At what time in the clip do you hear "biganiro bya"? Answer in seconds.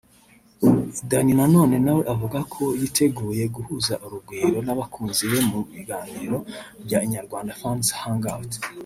5.73-6.99